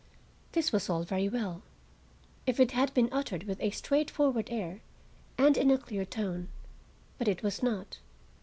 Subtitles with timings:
[0.53, 1.61] This was all very well,
[2.47, 4.81] if it had been uttered with a straightforward air
[5.37, 6.49] and in a clear tone.
[7.19, 7.99] But it was not.